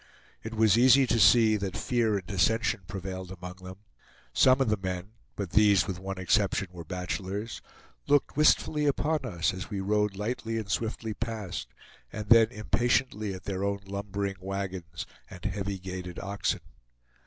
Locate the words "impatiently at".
12.49-13.43